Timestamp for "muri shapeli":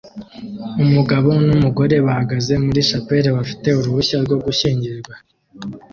2.65-3.29